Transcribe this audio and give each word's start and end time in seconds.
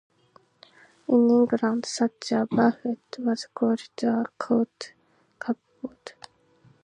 In 1.09 1.29
England 1.29 1.85
such 1.85 2.31
a 2.31 2.47
buffet 2.49 3.17
was 3.19 3.45
called 3.53 3.83
a 4.01 4.25
court 4.39 4.93
cupboard. 5.37 6.13